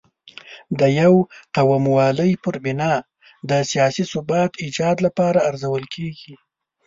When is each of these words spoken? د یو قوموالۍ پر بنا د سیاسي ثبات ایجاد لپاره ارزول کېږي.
د 0.79 0.81
یو 1.01 1.13
قوموالۍ 1.55 2.31
پر 2.43 2.55
بنا 2.65 2.93
د 3.49 3.51
سیاسي 3.71 4.03
ثبات 4.11 4.51
ایجاد 4.63 4.97
لپاره 5.05 5.39
ارزول 5.49 5.83
کېږي. 5.95 6.33